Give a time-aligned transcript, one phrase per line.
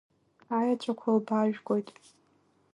[0.57, 1.87] Аеҵәақәа лбаажәгоит!